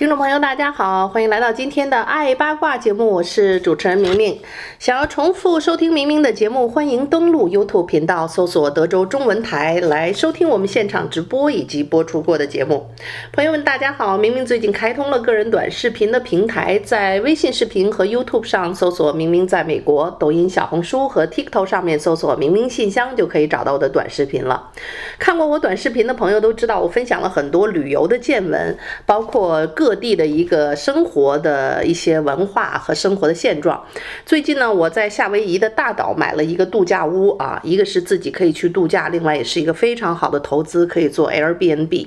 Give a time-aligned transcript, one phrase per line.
[0.00, 4.40] 听众朋友，大家好，欢迎来到今天的爱八卦节目，我是主持人明明。
[4.78, 12.86] 想要重复收听明明的节目，欢迎登录 YouTube 频道，搜索德州中文台来收听我们现场直播以及播出过的节目。
[13.30, 24.70] 朋友们，大家好，明明最近开通了个人短视频的平台，在微信视频和 YouTube 上搜索“明明在美国”，抖音、小红书和 TikTok 上面搜索“明明信箱”就可以找到我的短视频了。
[25.18, 29.89] 看过我短视频的朋友都知道，我分享了很多旅游的见闻，包括各。
[29.90, 33.84] 各地的一个生活的一些文化和生活的现状。
[34.24, 42.06] 最近呢，我在夏威夷的大岛买了一个度假屋啊，一个是自己可以去度假，另外也是一个非常好的投资，可以做 Airbnb。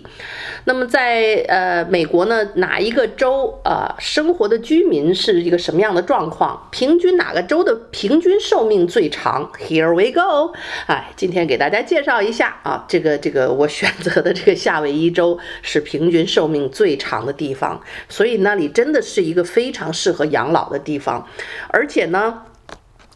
[0.64, 6.70] 那么在呃美国呢，哪一个州啊、生活的居民是一个什么样的状况？
[6.72, 10.54] 平均哪个州的平均寿命最长？Here we go！
[10.88, 17.73] 哎，今天给大家介绍一下啊，这个这个我选择的这个夏威夷州是平均寿命最长的地方。
[18.10, 21.28] 所以那里真的是一个非常适合养老的地方，
[21.70, 22.44] 而且呢。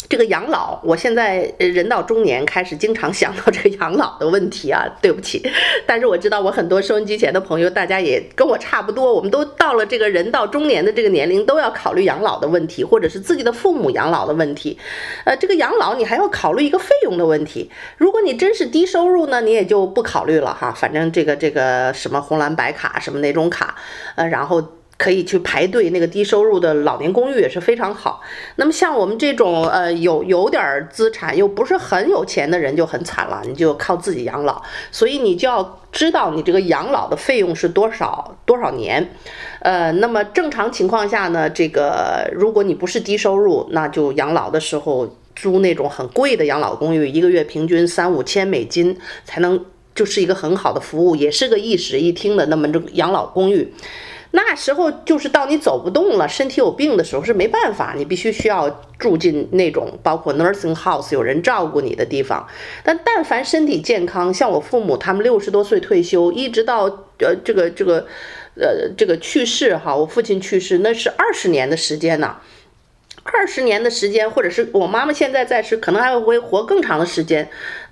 [0.09, 4.85] 这个养老，我现在人到中年，开始经常想到这个养老的问题啊。
[5.01, 5.45] 对不起，
[5.85, 14.77] 但是我知道我很多收音机前的朋友，大家也跟我差不多，我们都到了这个人到中年的这个年龄，都要考虑养老的问题，或者是自己的父母养老的问题。
[15.25, 17.69] 呃，这个养老你还要考虑一个费用的问题。
[17.97, 20.71] 如果你真是低收入呢，你也就不考虑了哈。
[20.71, 23.75] 反正这个这个什么红蓝白卡什么那种卡，
[24.15, 24.63] 呃，然后。
[24.97, 28.21] 可以去排队，那个低收入的老年公寓也是非常好。
[28.55, 34.61] 那么像我们这种呃有有点资产又不是很有钱的人就很惨了，你就靠自己养老。
[34.91, 39.13] 所以你就要知道你这个养老的费用是多少多少年。
[39.59, 49.63] 呃，那么正常情况下呢，这个如果你不是低收入，那就养老的时候租那种很贵的养老公寓，一个月平均三五千美金才能
[49.93, 53.71] 就是一个很好的服务，也是个一室一厅的那么这养老公寓。
[54.31, 62.45] 那时候就是到你走不动了，身体有病的时候是没办法，你必须需要住进那种包括 nursing house 有人照顾你的地方。
[62.83, 66.83] 但但凡身体健康，像我父母他们六十多岁退休，一直到
[67.19, 68.05] 呃这个这个
[68.55, 72.37] 呃这个去世哈，我父亲去世那是二十年的时间呢。
[73.33, 77.47] 二十年的时间，或者是我妈妈现在在世，可能还会活更长的时间。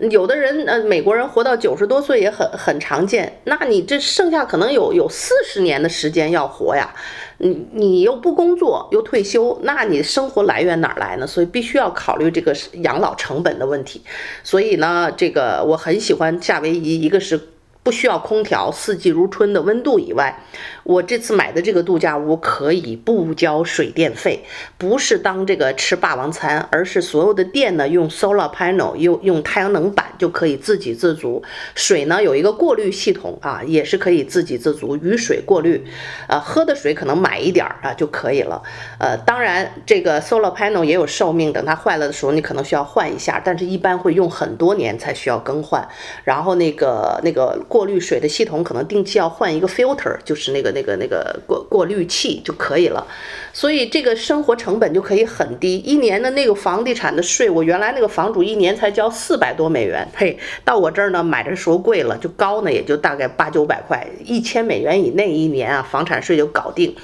[0.10, 3.40] 有的人，呃，美国人活到九十多岁也很很常见。
[3.44, 6.94] 那你这剩下可能有有四十年的时间要活呀，
[7.40, 11.28] 你你又不工作又退休，那你生活来源哪来呢？
[11.28, 14.02] 所以必须要考虑这个养老成本的问题。
[14.44, 17.40] 所以呢，这个我很喜欢夏威夷，一个是。
[17.86, 20.42] 不需要空调，四季如春的温度以外，
[20.82, 24.44] 我这次买的这个度假屋可以不交水电费，
[24.76, 31.44] 不是当这个吃霸王餐，而是所有的电呢用 solar panel 用用太阳能板就可以自给自足。
[31.76, 35.86] 水呢有一个过滤系统啊，也是可以自给自足，雨水过滤，
[36.28, 38.64] 呃，喝的水可能买一点儿啊就可以了。
[38.98, 45.88] 呃，当然这个 solar panel 也有寿命，等它坏了的时候你可能需要换一下，但是一般会用很多年才需要更换。
[46.24, 47.56] 然后那个那个。
[47.76, 53.06] 过滤水的系统可能定期要换一个 filter，就是那个那个那个过过滤器就可以了，
[53.52, 55.80] 所以这个生活成本就可以很低。
[55.80, 66.96] 一年的那个房地产的税，我原来那个房主一年才交四百多美元，嘿，到我这儿呢买的时候贵了，就高呢也就大概八九百块，一千美元以内一年啊，房产税就搞定。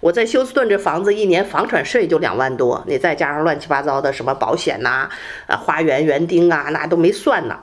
[0.00, 5.08] 我在休斯顿这房子一年房产税就两万多，你再加上乱七八糟的什么保险呐、
[5.46, 7.56] 啊，花园园丁啊，那都没算呢。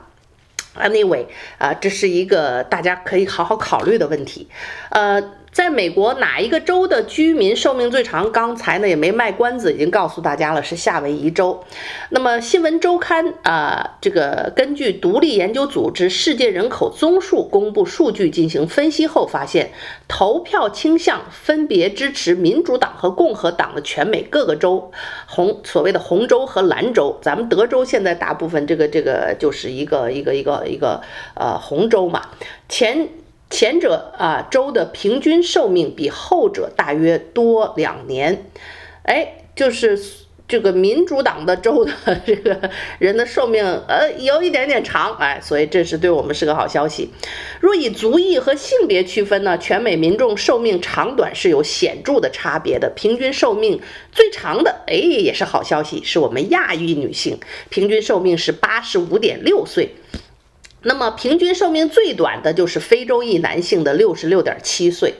[0.76, 1.26] Anyway，
[1.58, 4.48] 啊，这是一个大家可以好好考虑的问题，
[4.90, 5.22] 呃。
[5.54, 8.32] 在美国哪一个州的居民寿命最长？
[8.32, 11.62] 刚才呢也没卖关子，已经告诉大家了，是夏威夷州。
[12.10, 19.70] 那么新闻周刊啊、这个根据独立研究组织世界人口综述公布数据进行分析后发现，
[20.08, 24.90] 投票倾向分别支持民主党和共和党的全美各个州，
[25.28, 31.00] 红所谓的红州和蓝州，咱们德州现在大部分这个这个就是一个一个一个一个
[31.36, 32.22] 呃红州嘛，
[32.68, 33.08] 前。
[33.50, 38.50] 前者啊州的平均寿命比后者大约多两年，
[39.04, 39.98] 哎，就是
[40.46, 41.92] 这个民主党的州的
[42.26, 47.10] 这个人的寿命呃有一点点长，哎，所以这是对我们是个好消息。
[47.60, 52.92] 若以族裔和性别区分呢，全美民众寿命长短是有显著的差别的。
[52.96, 53.80] 平均寿命
[54.12, 57.38] 最长的，哎，也是好消息，是我们亚裔女性，
[57.70, 59.94] 平均寿命是八十五点六岁。
[60.84, 65.14] 那么平均寿命最短的就是非洲裔男性的六十六点七岁。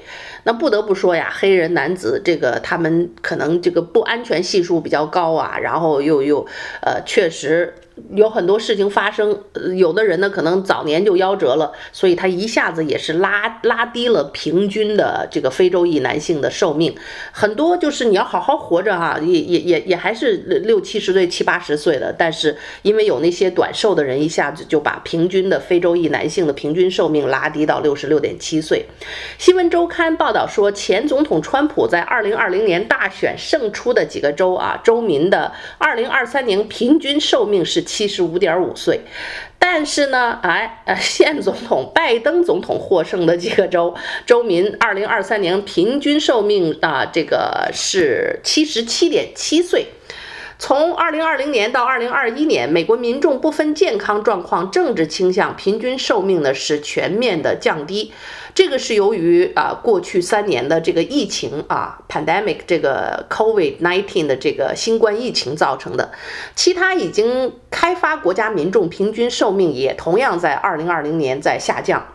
[0.45, 6.47] 那不得不说呀，黑人男子这个他们可能这个不安全系数比较高啊，然后又又
[6.83, 7.75] 呃确实
[8.15, 9.39] 有很多事情发生，
[9.77, 16.95] 有的人呢可能早年就夭折了，所以他一下子也是拉拉低了平均的这个非洲裔男性的寿命。
[17.31, 28.87] 很多就是你要好好活着哈，也也也也还是六七十岁、七八十岁的，但是因为有那些短寿的人，一下子就把平均的非洲裔男性的平均寿命拉低到六十六点七岁。
[29.39, 38.15] 新闻周刊报道说，前总统川普在二零二零年大选胜出的几个州啊，州民的二零二三年平均寿命是七。
[38.15, 39.01] 十五点五岁，
[39.59, 43.93] 但是呢，哎，呃，现总统拜登总统获胜的几个州
[44.25, 49.87] 州民，二零二三年平均寿命啊，这个是七十七点七岁。
[50.59, 58.13] 从二零二零年到二零二一年，美国民众不分健康状况、政治倾向，平均寿命呢是全面的降低。
[58.55, 66.13] 这个是由于啊，过去三年的这个疫情啊，pandemic 这个 COVID nineteen 的这个新冠疫情造成的。
[66.55, 72.14] 其他已经开发国家民众平均寿命也同样在二零二零年在下降。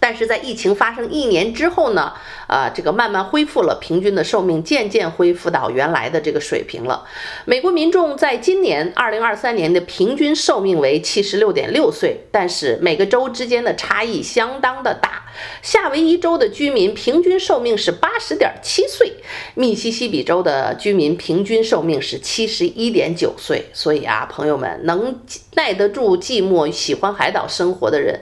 [0.00, 2.12] 但是在疫情发生一年之后呢，
[2.46, 7.04] 啊，这个慢慢恢复了，平均的寿命渐渐恢复到原来的这个水平了。
[7.44, 15.24] 美国民众在今年二零二三年的平均寿命为七十六点六岁，但是每个州之间的差异相当的大。
[15.62, 19.12] 夏威夷州的居民平均寿命是八十点七岁，
[19.54, 23.66] 密西西比州的居民平均寿命是七十一点九岁。
[23.72, 25.20] 所以啊，朋友们，能
[25.54, 28.20] 耐得住寂寞、喜欢海岛生活的人。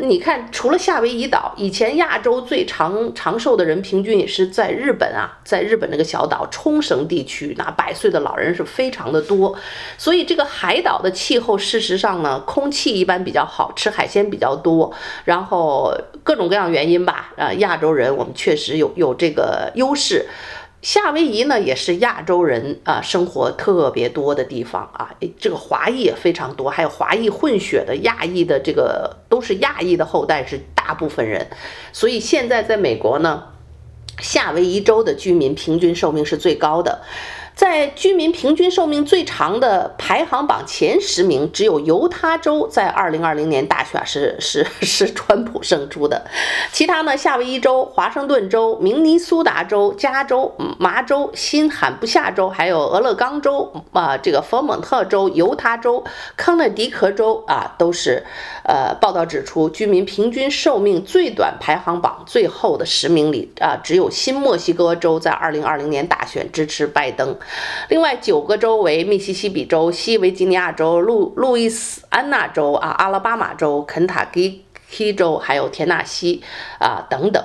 [0.00, 9.54] 你看，除了夏威夷岛，以前亚洲最长长寿的人平均也是在日本啊，在日本那个小岛冲绳地区，那百岁的老人是非常的多。
[9.98, 14.90] 所以这个海岛的气候，事实上呢，空气一般比较好，吃海鲜比较多，
[15.26, 20.26] 然后各种各样原因吧，啊，亚洲人我们确实有有这个优势。
[20.82, 31.48] 夏威夷呢，也是亚洲人啊生活特别多的地方啊，这个华裔也非常多，还有华裔混血的亚裔的这个都是亚裔的后代是大部分人，
[31.92, 33.44] 所以现在在美国呢，
[34.18, 37.02] 夏威夷州的居民平均寿命是最高的。
[37.54, 46.26] 在居民平均寿命最长的排行榜前十名，只有犹他州在二零二零年大选是 是是川普胜出的，
[46.72, 56.02] 其他呢，夏威夷州、华盛顿州、明尼苏达州、加州、麻州、新罕布夏州，还有俄勒冈州啊，这个佛蒙特州、犹他州、
[56.36, 58.24] 康涅狄格州啊，都是
[58.64, 67.36] 呃，报道指出，居民平均寿命最短排行榜最后的十名里啊，只有新墨西哥州在二零二零年大选支持拜登。
[67.88, 74.64] 另外九个州为密西西比州、西维吉尼亚州、路路易斯安那州啊、阿拉巴马州、肯塔基
[75.16, 76.42] 州，还有田纳西
[76.78, 77.42] 啊等等。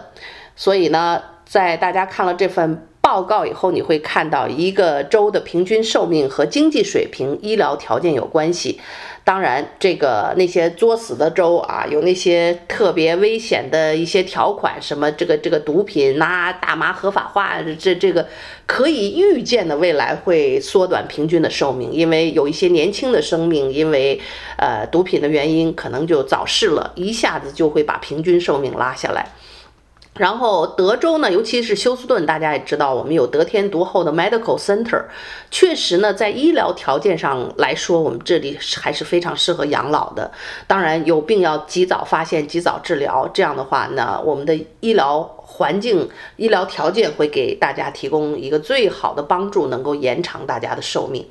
[0.55, 8.81] 所以呢，在大家看了这份报告以后，你会看到一个州的平均寿命和经济水平、医疗条件有关系。
[9.23, 18.27] 当然，这个那些作死的州啊，有那些特别危险的一些条款，什么这个这个毒品呐、大麻合法化，这这个
[18.65, 24.19] 可以预见的未来会缩短平均的寿命，因为有一些年轻的生命因为
[24.57, 29.31] 呃毒品的原因可能就早逝了，一下子就会把平均寿命拉下来。
[30.17, 35.03] 然后德州呢，尤其是休斯顿，大家也知道，我们有得天独厚的 medical center，
[35.51, 40.31] 确实呢，在医疗条件上来说，我们这里还是非常适合养老的。
[40.65, 51.25] 当然，有病要及早发现、及早治疗，这样的话呢，我们的医疗环境、医疗条件会给大家提供一个最好的帮助，能够延长大家的寿命。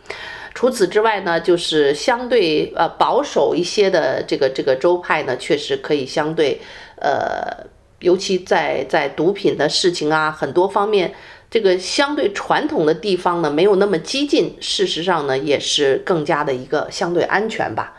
[0.55, 6.61] 除此之外呢，就是相对呃保守一些的这个这个州派呢，确实可以相对
[7.00, 7.66] 呃。
[8.00, 11.15] 尤其在在毒品的事情啊，很多方面，
[11.50, 17.95] 这个相对传统的地方呢，没有那么激进，事实上呢，也是更加的一个相对安全吧。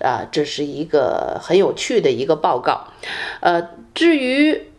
[0.00, 2.88] 啊，这是一个很有趣的一个报告。
[3.40, 4.71] 呃，至于。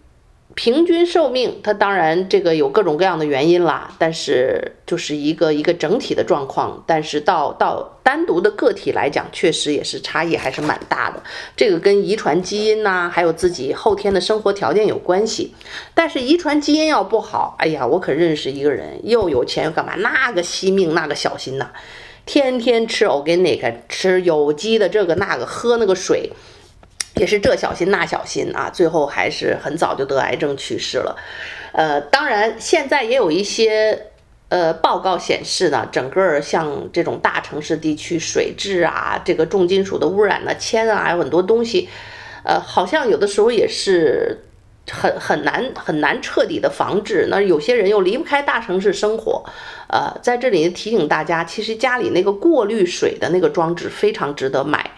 [0.55, 6.83] 平均寿命，它当然这个有各种各样的原因啦，但是就是一个一个整体的状况。
[6.85, 11.23] 但是到到单独的个体来讲，确实也是差异还是蛮大的。
[11.57, 15.55] 这个跟遗传基因呐、还有自己后天的生活条件有关系。
[15.95, 19.95] 但是遗传基因要不好，哎呀，我可认识一个人，又有钱又干嘛？
[19.95, 21.71] 那个惜命，那个小心呐，
[22.27, 26.29] 天天吃 organic，吃有机的这个那个，喝那个水。
[27.15, 31.15] 也是这小心那小心啊，最后还是很早就得癌症去世了。
[31.71, 34.07] 呃，当然现在也有一些
[34.49, 41.87] 呃报告显示呢，整个像这种大城市地区水质啊，这个重金属的污染呢，铅啊，还有很多东西，
[42.43, 44.43] 呃，好像有的时候也是
[44.89, 47.27] 很很难很难彻底的防治。
[47.29, 49.45] 那有些人又离不开大城市生活，
[49.87, 54.91] 呃，在这里提醒大家，其实家里那个过滤水的那个装置非常值得买。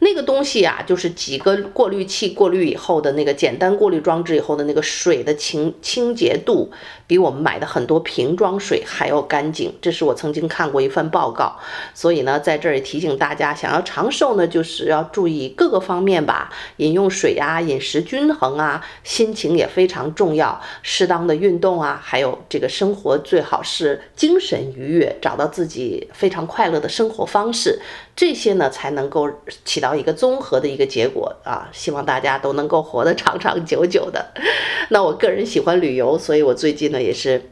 [0.00, 6.70] 那个东西啊，就是几个过滤器过滤以后的那个简单过滤装置以后的那个水的清清洁度，
[7.06, 9.74] 比我们买的很多瓶装水还要干净。
[9.80, 11.56] 这是我曾经看过一份报告，
[11.94, 27.80] 所以呢，在这儿也提醒大家，想要长寿呢，就是要注意各个方面吧，饮用水啊，饮食均衡啊，心情也非常重要，适当的运动啊，还有这个生活最好是精神愉悦，找到自己非常快乐的生活方式，
[28.14, 29.30] 这些呢才能够
[29.64, 29.94] 起到。
[29.94, 34.32] 一个综合的一个结果啊，希望大家都能够活得长长久久的。
[34.90, 37.50] 那我个人喜欢旅游，所以我最近呢也是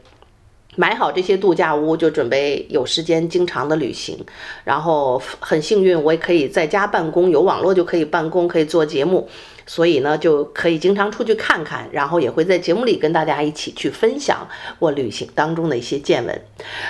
[0.75, 4.17] 买好这些度假屋，就准备有时间经常的旅行。
[4.63, 9.29] 然后很幸运，我也可以在家办公，有网络就可以办公，可以做节目。
[9.65, 14.45] 所以呢，就可以经常出去看看，然后也会在节目里跟大家一起去分享
[14.77, 16.41] 我旅行当中的一些见闻。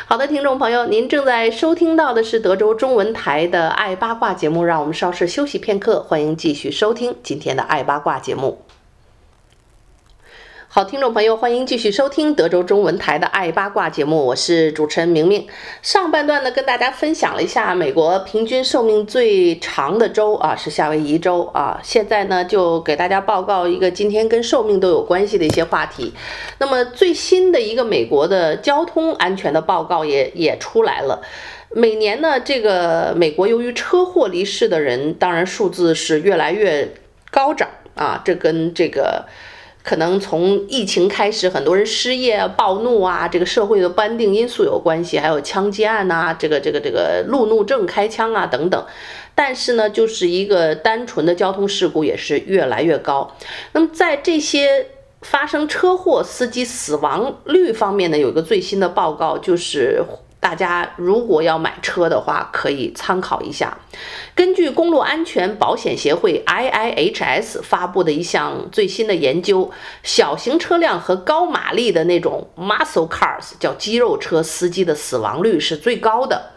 [0.08, 8.58] 好的，听众朋友，您正在收听到的是德州中文台的《爱八卦》节目，让我们稍事休息片刻，欢迎继续收听今天的《爱八卦》节目。
[10.76, 15.48] 好，听众朋友，欢迎继续收听德州中文台的《爱八卦》节目，我是主持人明明。
[15.84, 21.80] 上半段呢，跟大家分享了一下美国平均寿命最长的州啊，是夏威夷州啊。
[21.84, 26.12] 现在呢，就给大家报告一个今天跟寿命都有关系的一些话题。
[26.58, 31.22] 那么最新的一个美国的交通安全的报告也也出来了。
[31.70, 36.92] 每年呢，这个美国由于车祸离世的人，当然数字是越来越
[37.30, 38.20] 高涨啊。
[38.26, 39.28] 这跟这个。
[39.84, 48.86] 可能从疫情开始，很多人失业啊、暴怒啊，这个社会的不安定因素有关系，还有枪击案呐，这个这个这个路怒症开枪啊等等。
[49.36, 53.36] 但是呢，就是一个单纯的交通事故也是越来越高。
[53.74, 54.88] 那么在这些
[55.22, 60.02] 发生车祸、司机死亡率方面呢，有一个最新的报告就是。
[60.44, 63.78] 大家如果要买车的话，可以参考一下。
[64.36, 69.72] 根据公路安全保险协会 IIHS 发布的一项最新的研究，
[70.04, 76.52] 小型车辆和高马力的那种 muscle cars，叫肌肉车司机的死亡率是最高的。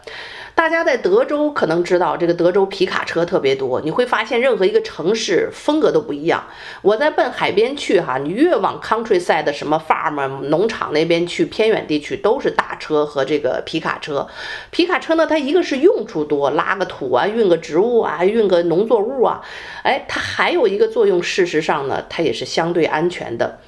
[0.57, 3.79] 大家在德州可能知道，这个德州皮卡车特别多。
[3.81, 6.43] 你会发现，任何一个城市风格都不一样。
[6.81, 14.27] 我在奔海边去，哈，你越往 countryside 的什么 farm 农场那边去，偏远地区都是大车和这个皮卡车。
[14.71, 19.39] 皮卡车呢，它一个是用处多，拉个土啊，运个植物啊，运个农作物啊，
[19.83, 23.59] 哎，它还有一个作用，事实上呢，它也是相对安全的。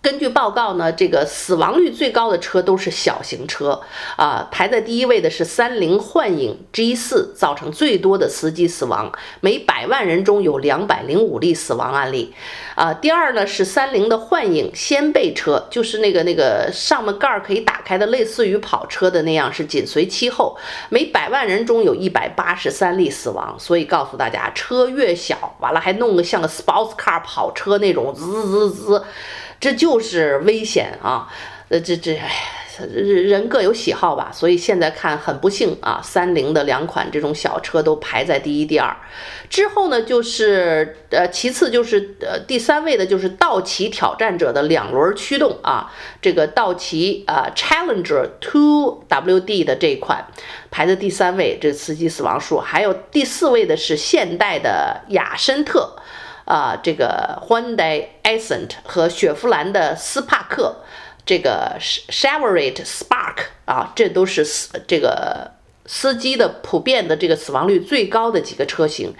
[0.00, 3.80] 根据报告呢，这个死亡率最高的车都是小型车
[4.16, 12.32] 啊，排在第一位的是三菱幻影 G 四造成最多的司机死亡，每百万人中有两百零五例死亡案例。
[12.76, 20.56] 啊，第二呢是三菱的幻影掀背车，就是那个那个上面盖儿可以打开的，类似于跑车的那样，是紧随其后，
[20.88, 23.56] 每百万人中有一百八十三例死亡。
[23.58, 29.04] 所以告诉大家，车越小，完了还弄个像个 sports car 跑车那种滋滋滋。
[29.60, 31.28] 这就是危险啊！
[31.68, 32.18] 呃，这这，
[32.86, 34.30] 人各有喜好吧。
[34.32, 38.96] 所以现在看很不幸啊，三菱的两款这种小车都排在第一、第二。
[39.50, 50.24] 之后呢，就是呃，其次就是呃，第三位的就是道奇挑战者的两轮驱动啊，这个道奇啊 Challenger 2WD 的这一款
[50.70, 52.60] 排在第三位，这司机死亡数。
[52.60, 55.96] 还有第四位的是现代的雅绅特。
[56.48, 60.76] 啊，这个 Hyundai Accent 和雪佛兰的斯帕克，
[61.26, 63.36] 这个 Chevrolet Spark
[63.66, 65.50] 啊，这都是司这个
[65.84, 69.14] 司机的普遍的这个死亡率最高的几个车型。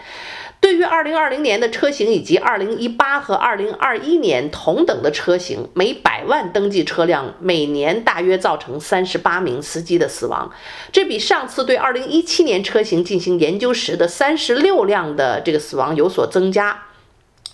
[0.59, 10.51] 对于2020年的车型以及2018和2021年同等的车型，每百万登记车辆每年大约造成38名司机的死亡，
[10.91, 16.85] 这比上次对2017年车型进行研究时的36辆的这个死亡有所增加。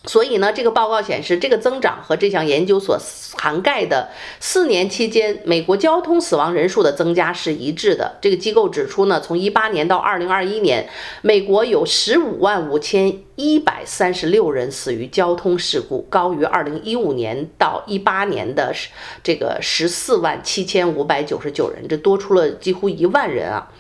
[0.07, 2.99] 所以呢，这个报告显示，这个增长和这项研究所
[3.39, 8.19] 涵盖的四年期间美国交通死亡人数的增加是一致的。
[8.21, 10.87] 这个机构指出呢，从一八年到二零二一年，
[11.23, 18.75] 美国有十五万五千一百三十六人死于交通事故，高于二零一五年到一八年的
[19.23, 23.71] 这个十四万七千五百九十九人，这多出了几乎一万人啊。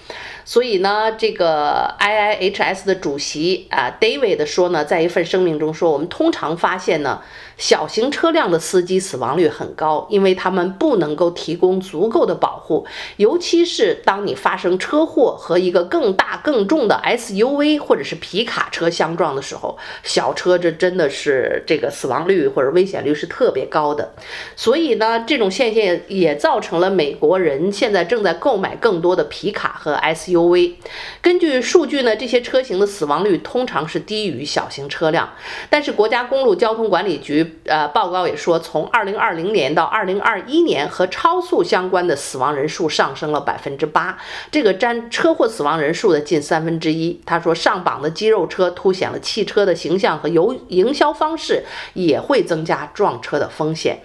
[0.44, 7.22] 所以呢，这个 IIHS 的主席啊，David 说呢，在一份声明中说，我们通常发现呢，
[7.56, 12.86] 小型车辆的司机死亡率很高，因为他们不能够提供足够的保护，
[13.18, 24.14] 尤其是当你发生车祸和一个更大更重的 SUV 或者是皮卡车相撞的时候，小车这真的是这个死亡率或者危险率是特别高的。
[24.56, 30.76] 所以呢，这种现象也造成了美国人现在正在购买更多的皮卡和 SUV。
[31.20, 35.28] 根据数据呢，这些车型的死亡率通常是低于小型车辆。
[35.68, 44.16] 但是国家公路交通管理局呃报告也说，从二零二零年到二零二一年，和超速相关的死亡人数上升了百分之八，
[44.50, 47.20] 这个占车祸死亡人数的近三分之一。
[47.26, 54.00] 他说，上榜的肌肉车凸显了汽车的形象和由营销方式也会增加撞车的风险。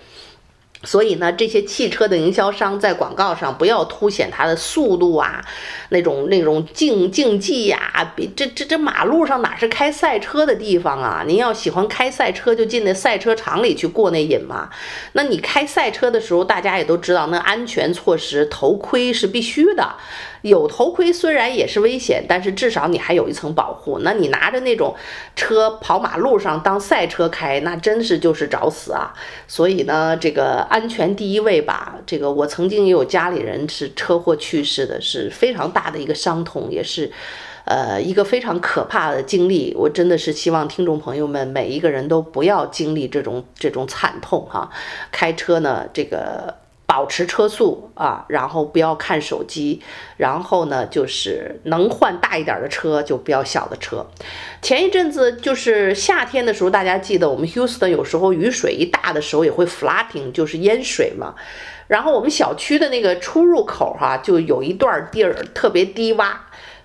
[0.84, 5.44] 所以呢，这些汽车的营销商在广告上不要凸显它的速度啊，
[5.90, 11.24] 那种那种竞竞技呀、比这这这马路上哪是开赛车的地方啊？
[11.28, 14.70] 您要喜欢开赛车，就进那赛车场里去过那瘾嘛。
[15.14, 19.96] 那你开赛车的时候，大家也都知道，那安全措施，头盔是必须的。
[20.41, 24.00] 有头盔虽然也是危险，但是至少你还有一层保护。
[24.00, 24.96] 那你拿着那种
[25.36, 29.13] 车跑马路上当赛车开，那真是就是找死啊！
[29.48, 31.98] 所以呢，这个安全第一位吧。
[32.05, 37.12] 这个我曾经也有家里人是车祸去世的，是非常大的一个伤痛，也是，
[37.65, 39.74] 呃，一个非常可怕的经历。
[39.77, 44.69] 我真的是希望听众朋友们每一个人都不要经历这种这种惨痛哈。
[45.12, 46.55] 开车呢，这个。
[47.00, 49.82] 保持车速啊，然后不要看手机，
[50.18, 54.06] 然后呢，就是能换大一点的车就不要小的车。
[54.62, 61.36] 前一阵子就是夏天的时候，大家记得我们 Houston 有时候雨水一大的时候也会 flooding，就是淹水嘛。
[61.88, 66.34] 然后我们小区的那个出入口哈、就有一段地儿特别低洼。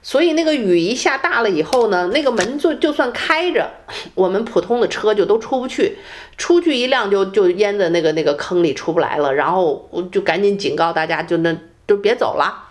[0.06, 3.68] 所以那个雨一下大了以后呢，那个门就就算开着，
[4.14, 5.96] 我们普通的车就都出不去，
[6.36, 9.32] 出去一辆就就淹在那个那个坑里出不来了。
[9.34, 11.56] 然后我就赶紧警告大家，就那
[11.88, 12.68] 就别走了，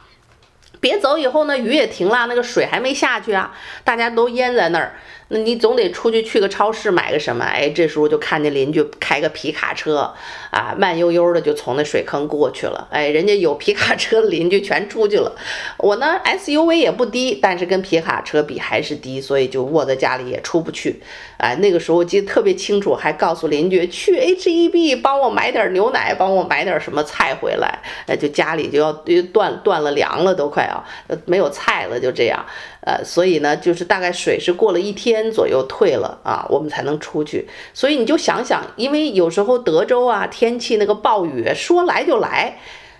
[0.79, 1.17] 别走。
[1.17, 3.51] 以后呢，雨也停了，那个水还没下去啊，
[3.83, 4.95] 大家都淹在那儿。
[5.30, 7.44] 那你总得出去去个超市买个什么？
[7.44, 10.13] 哎，这时候就看见邻居开个皮卡车，
[10.51, 12.88] 啊，慢悠悠的就从那水坑过去了。
[12.92, 15.36] 哎，人家有皮卡车的邻居全出去了。
[15.77, 21.01] 我呢，SUV 也不低，但是跟皮卡车比还是低，所以就窝在家里也出不去。
[21.38, 27.79] 哎，那个时候我记得特别清楚，还告诉邻居去 HEB 帮我买点牛奶，帮我买点什么菜回来。
[28.07, 28.94] 哎，就家里就要
[29.31, 32.46] 断断了粮了，都快要，没有菜了，就这样。
[32.86, 37.47] 呃，所以呢，就是大概水是过了一天天左右退了啊，我们才能出去。
[37.73, 42.57] 所以你就想想，因为有时候德州啊，天气那个暴雨说来就来，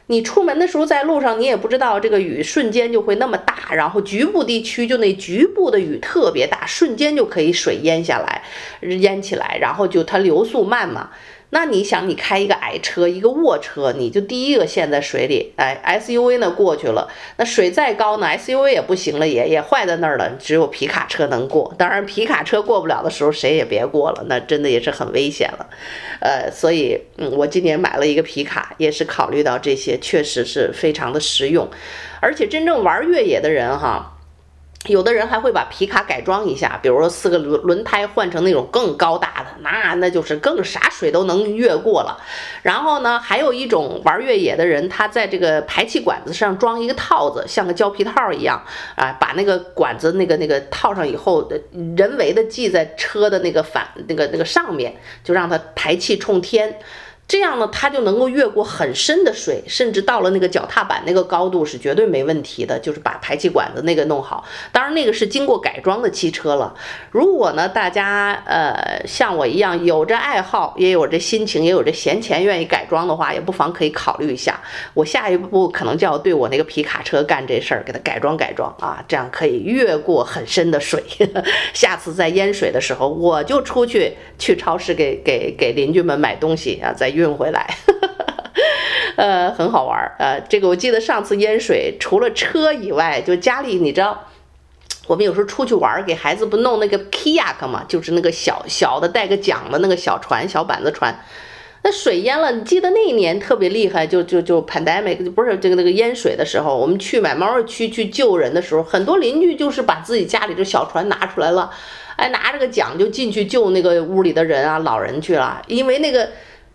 [0.08, 8.44] 你出门的时候在路上你也不知道这个雨瞬间就会那么大，然后局部地区就那局部的雨特别大，瞬间就可以水淹下来，
[8.82, 11.10] 淹起来，然后就它流速慢嘛。
[11.54, 15.54] 那你想，你开一个矮车，一个卧车，你就第一个陷在水里。
[15.56, 20.32] 哎，SUV 呢过去了，那水再高呢，SUV 也不行了，也也坏在那儿了。
[20.40, 21.72] 只有皮卡车能过。
[21.78, 25.70] 当然，皮卡车过不了的时候，谁也别过了，那真的也是很危险了。
[26.20, 31.70] 呃，所以，嗯，我今年买了一个皮卡，也是考虑到这些，确实是非常的实用，
[32.20, 34.13] 而且真正玩越野的人哈。
[34.88, 42.22] 有的人还会把皮卡改装一下，比如说四个轮轮胎换成那种更高大的，那那就是更啥水都能越过了。
[42.64, 48.62] 然后呢，还有一种玩越野的人，他在这个排气管子上装一个套子，像个胶皮套一样
[48.96, 51.50] 啊，把那个管子那个那个套上以后，
[51.96, 54.94] 人为的系在车的那个反那个那个上面，
[55.24, 56.78] 就让它排气冲天。
[57.26, 62.78] 这样呢，它就能够越过很深的水，甚至到了那个脚踏板那个高度是绝对没问题的。
[62.78, 66.76] 就是把排气管子那个弄好，当然那个是经过改装的汽车了。
[67.12, 74.60] 如果呢，大家呃像我一样有着爱好，也有着心情，也有着闲钱，愿意改装的话，也不妨可以考虑一下。
[74.94, 81.02] 我下一步可能就要对我那个皮卡车干这事儿，给它改装改装啊，这样可以越过很深的水。
[81.74, 87.14] 下次在淹水的时候，我就出去去超市给给给邻居们买东西啊，在。
[87.24, 87.66] 运回来，
[89.16, 90.16] 呃，很好玩儿。
[90.20, 94.28] 呃，这个我记得上次淹水，除了车以外，就家里你知道，
[95.08, 101.18] 我们有时候出去玩，给孩子不弄那个 kayak 嘛，就是那个小小的带个桨的那个小船、小板子船。
[101.86, 111.70] 那水淹了，你记得那一年特别厉害，就就就 pandemic，不是这个那个淹水的时候，我们去买毛驴区去救人的时候，很多邻居就是把自己家里的小船拿出来了，
[112.16, 116.30] 哎，拿着个桨就进去救那个屋里的人啊、老人去了，因为那个。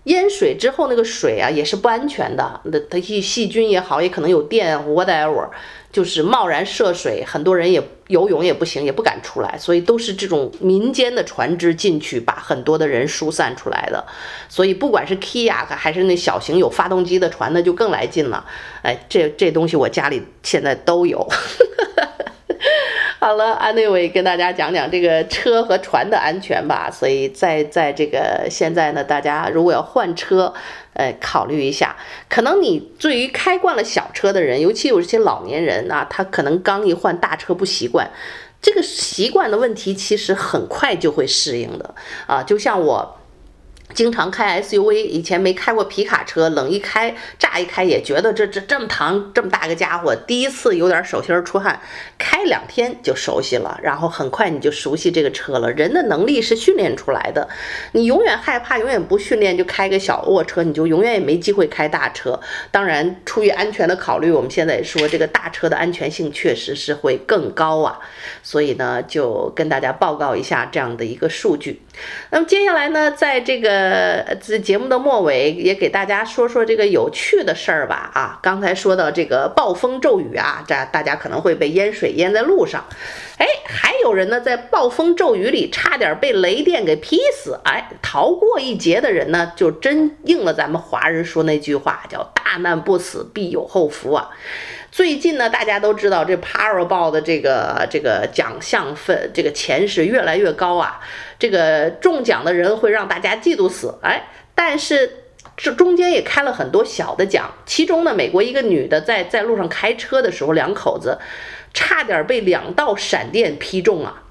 [0.09, 5.49] 淹水之后那个水啊也是不安全的，那它细细菌也好，也可能有电 whatever。
[5.91, 14.05] 就是贸然涉水，很多人也游泳也不行，也不敢出来，所以都是这种民间的船只进去，把很多的人疏散出来的。
[14.51, 18.45] 所以不管是 kayak 还是那小型有发动机的船，那就更来劲了。
[18.83, 21.27] 哎，这这东西我家里现在都有。
[23.21, 26.89] 好了，Anyway，跟大家讲讲这个车和船的安全吧。
[26.89, 30.55] 所以在在这个现在呢，大家如果要换车，
[30.93, 31.97] 呃，考虑一下。
[32.29, 38.09] 可能你对于开惯了小车的人，尤其有一些老年人啊，他可能刚一换大车不习惯。
[38.63, 41.95] 这个习惯的问题，其实很快就会适应的
[42.29, 42.45] 啊。
[42.45, 43.18] 就像我。
[43.95, 51.81] 经常开 SUV，以前没开过皮卡车，冷一开，乍一开也觉得这这这么长这么大个家伙，第一次有点手心出汗，
[52.19, 55.73] 开两天就熟悉了，然后很快你就熟悉这个车了。
[55.73, 57.49] 人的能力是训练出来的，
[57.93, 62.39] 你永远害怕，永远不训练就开个小卧车，你就永远也没机会开大车。
[62.71, 67.99] 当然，出于安全的考虑，我们现在说这个大车的安全性确实是会更高啊。
[68.43, 71.81] 所以呢，就跟大家报告一下这样的一个数据。
[72.31, 78.11] 那么接下来呢，在这个这节目的末尾，也给大家说说这个有趣的事儿吧。
[78.15, 82.85] 啊，刚才说到这个暴风骤雨啊，这大家可能会被淹水淹在路上。
[83.39, 87.59] 哎，还有人呢，在暴风骤雨里差点被雷电给劈死。
[87.65, 94.31] 哎，逃过一劫的人呢，就真应了咱们华人说那句话，叫“大难不死，必有后福”啊。
[94.99, 100.99] 最近呢，大家都知道这 Powerball 的这个这个奖项分，这个钱是越来越高啊。
[101.39, 104.25] 这个中奖的人会让大家嫉妒死，哎，
[104.57, 107.49] 但是这中间也开了很多小的奖。
[107.65, 111.17] 其中呢，美国一个女的在在路上开车的时候，两口子
[111.73, 114.25] 差点被两道闪电劈中啊。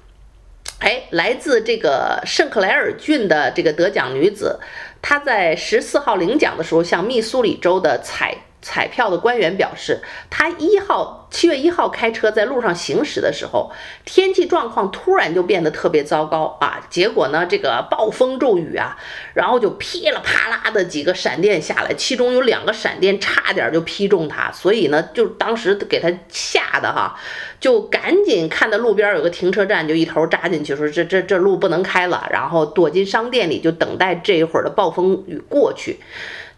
[0.80, 4.60] 哎，来自这个圣克莱尔郡的这个得奖女子，
[5.00, 8.36] 她在十四号领奖的时候，向密苏里州的彩。
[8.68, 13.72] 彩票的官员表示，他一号七月一号开车在路上行驶的时候，
[14.04, 16.86] 天气状况突然就变得特别糟糕啊！
[16.90, 18.98] 结果呢，这个暴风骤雨啊，
[19.32, 27.18] 然后就噼里啪啦的几个闪电下来，其中有两个闪电差点就劈中他，所以呢，就当时给他吓得哈，
[27.58, 36.00] 就赶紧看到路边有个停车站，就一头扎进去，说这这这路不能开了，然后躲进商店里就等待这一会儿的暴风雨过去。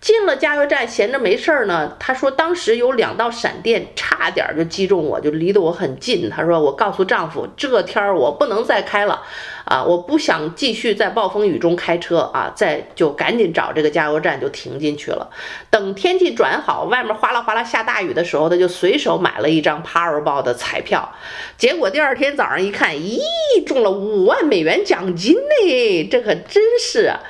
[0.01, 1.95] 进了加油站，闲着没事儿呢。
[1.99, 6.31] 他说，当时有两道闪电，差点就击中我，就离得我很近。
[6.31, 9.23] 他说，我告诉丈夫，这天我不能再开了，
[9.65, 15.31] 啊，我不想继续在暴风雨中开车啊，再就赶紧找这个加油站就停进去了。
[15.71, 21.13] 等天气转好，外面哗啦哗啦下大雨的时候，他就随手买了一张 Powerball 的彩票。
[21.57, 23.21] 结果第二天早上一看，咦，
[23.67, 26.09] 中了五万美元奖金呢！
[26.11, 27.21] 这可真是啊。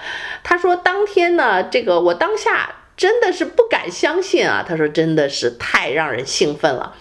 [0.42, 4.64] 他说：“当天呢，这个我当下真的是不敢相信啊！
[4.66, 6.94] 他说真的是太让人兴奋了。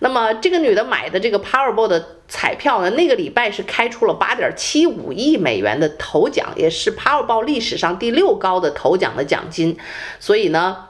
[0.00, 9.76] 那么这个女的买的这个 Powerball 的彩票呢，那个礼拜是开出了八点七五亿美元的头奖，也是 Powerball 历史上第六高的头奖的奖金。
[10.20, 10.84] 所以呢。”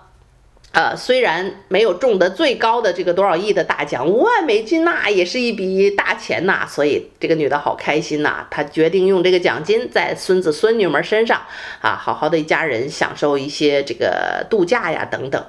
[0.73, 11.41] 呃，虽然没有中得最高的这个多少亿的大奖，五万美金呐，也是一笔大钱呐，所以这个女的好开心呐，她决定用这个奖金在孙子孙女们身上
[11.81, 15.43] 啊，好好的一家人享受一些这个度假呀等等，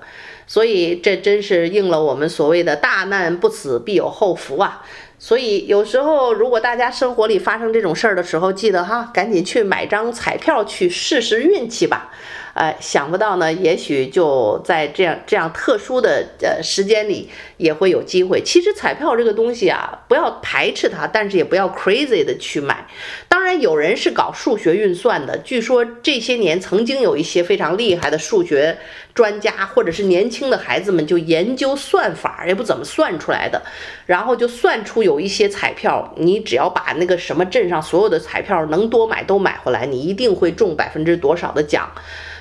[0.48, 4.84] 所以这真是应了我们所谓的大难不死必有后福啊。
[5.20, 12.12] 所以有时候如果大家生活里发生这种事儿的时候，记得哈，赶紧去买张彩票去试试运气吧。
[12.54, 18.42] 哎，想不到呢，也许就在这样这样特殊的呃时间里也会有机会。
[18.44, 22.88] 其实彩票这个东西啊，不要排斥它，但是也不要 crazy 的去买。
[23.28, 28.76] 当然，有人是搞数学运算的，据说这些年曾经有一些非常厉害的数学
[29.18, 33.60] 专家，或者是年轻的孩子们就研究算法，也不怎么算出来的，
[34.06, 41.92] 然后就算出有一些彩票，你只要把那个什么镇上所有的彩票能多买都买回来，你一定会中百分之多少的奖。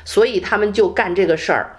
[0.05, 1.79] 所以他们就干这个事儿，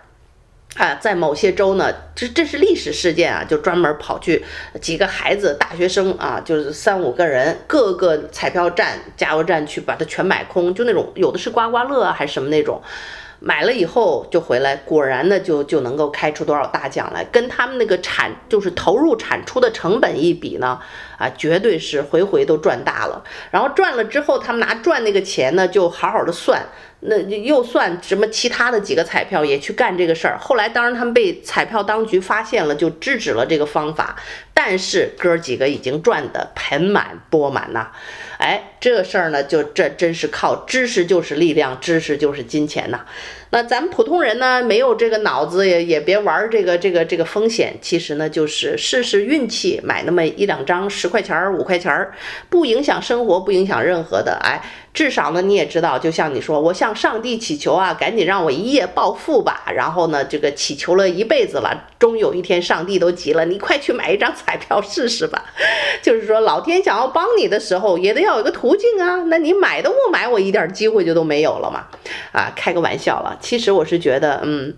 [0.78, 4.44] 啊，在某些州呢，这这是历史事件啊，就专门跑去
[4.82, 12.82] 几个孩子、大学生啊，就是三五个人，各个彩票站、加油站去把它全买空，就那种有的是刮刮乐啊，还是什么那种。
[13.40, 20.80] 买了以后就回来，果然呢就就能够开出多少大奖来，跟他们那个产就是投入产出的成本一比呢，
[21.18, 23.24] 啊，绝对是回回都赚大了。
[23.52, 26.66] 然后赚了之后，他们拿赚那个钱呢，就好好的算，
[27.02, 30.38] 那又算什么其他的几个彩票也去干这个事儿。
[30.40, 34.16] 后来当然他们被彩票当局发现了，就制止了这个方法。
[34.54, 37.92] 但是哥几个已经赚得盆满钵满呐。
[38.38, 43.06] 哎，这事儿呢，就这真是靠知识就是力量，知识就是金钱呐。
[43.50, 47.76] 那咱们普通人呢，没有这个脑子，也也别玩这个这个这个风险。
[47.82, 52.14] 其实呢，就是试试运气，买那么一两张十块钱儿、五块钱儿，
[52.50, 54.38] 不影响生活，不影响任何的。
[54.44, 54.62] 哎，
[54.98, 59.72] 至少呢，你也知道，就像你说，我向上帝祈求啊，赶紧让我一夜暴富吧。
[59.76, 65.46] 然后呢，这个祈求了一辈子了，终有一天上帝都急了，你快去买一张彩票试试吧。
[66.02, 69.18] 就是说，老天想要帮你的时候，也得要有个途径啊。
[69.28, 71.86] 那你买都不买，我一点机会就都没有了嘛。
[72.32, 73.38] 啊，开个玩笑了。
[73.40, 74.74] 其实我是觉得，嗯，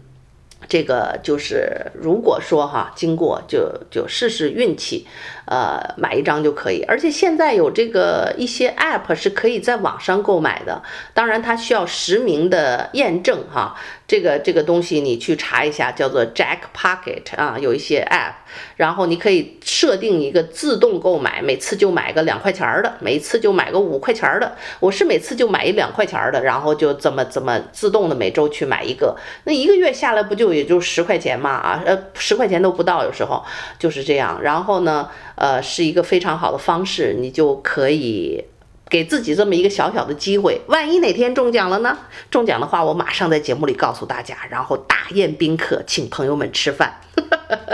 [0.68, 5.08] 这个就是如果说哈，经过就就试试运气，
[5.50, 6.84] 呃，买一张就可以。
[6.88, 10.84] 而且现在有这个一些 app 是可以在网上购买的，
[11.16, 13.76] 当然它需要实名的验证哈。
[14.08, 18.34] 这个这个东西你去查一下，叫做 Jackpocket 啊，有一些 app，
[18.76, 24.56] 然后你可以设定一个自动购买，每次就买个两块钱的，每次就买个五块钱的。
[24.80, 31.52] 我是每次就买一两块钱的，然后就这么这么自动的每周去买一个，那一个月下来不就也就十块钱嘛？
[31.52, 33.44] 啊，呃，十块钱都不到，有时候
[33.78, 34.42] 就是这样。
[34.42, 35.08] 然后呢，
[35.40, 38.46] 呃，是一个非常好的方式，你就可以。
[38.90, 41.96] 给自己这么一个小小的机会，万一哪天中奖了呢？
[42.32, 46.96] 中奖的话，我马上在节目里告诉大家，然后大宴宾客，请朋友们吃饭。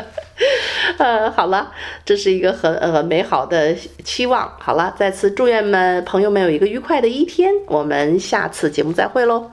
[0.99, 1.71] 呃，好了，
[2.03, 3.73] 这是一个很呃美好的
[4.03, 4.57] 期望。
[4.59, 9.51] 好了，再次祝愿们朋友们有一个愉快的一天，我们下次节目再会喽。